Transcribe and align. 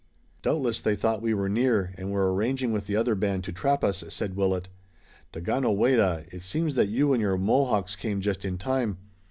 "Doubtless 0.41 0.81
they 0.81 0.95
thought 0.95 1.21
we 1.21 1.35
were 1.35 1.47
near, 1.47 1.93
and 1.95 2.09
were 2.11 2.33
arranging 2.33 2.73
with 2.73 2.87
the 2.87 2.95
other 2.95 3.13
band 3.13 3.43
to 3.43 3.51
trap 3.53 3.83
us," 3.83 4.03
said 4.09 4.35
Willet. 4.35 4.67
"Daganoweda, 5.31 6.25
it 6.31 6.41
seems 6.41 6.73
that 6.73 6.89
you 6.89 7.13
and 7.13 7.21
your 7.21 7.37
Mohawks 7.37 7.95
came 7.95 8.19
just 8.19 8.43
in 8.43 8.57
time. 8.57 8.97